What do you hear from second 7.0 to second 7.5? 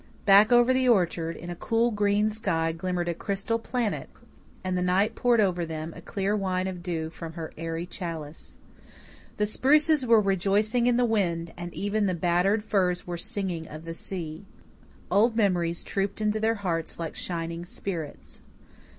from